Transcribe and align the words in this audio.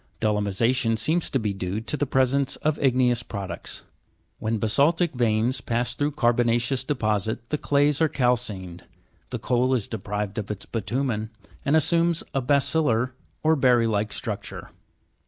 Dolomi 0.19 0.49
sa'tion 0.51 0.97
seems 0.97 1.29
to 1.29 1.37
be 1.37 1.53
due 1.53 1.79
to 1.79 1.95
the 1.95 2.07
presence 2.07 2.55
of 2.55 2.79
igneous 2.79 3.21
products. 3.21 3.83
When 4.39 4.59
basa'ltic 4.59 5.13
veins 5.13 5.61
pass 5.61 5.93
through 5.93 6.13
carbona'ceous 6.13 6.83
deposits, 6.87 7.43
the 7.49 7.59
clays 7.59 8.01
are 8.01 8.09
calcined, 8.09 8.85
the 9.29 9.37
coal 9.37 9.75
is 9.75 9.87
deprived 9.87 10.39
of 10.39 10.49
its 10.49 10.65
bitu'men, 10.65 11.29
and 11.63 11.75
assumes 11.75 12.23
a 12.33 12.41
baccil 12.41 12.85
lar 12.85 13.55
(berry 13.57 13.85
like) 13.85 14.11
structure. 14.11 14.71